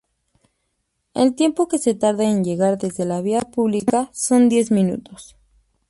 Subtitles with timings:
[1.13, 5.35] El tiempo que se tarda en llegar desde la vía pública son diez minutos.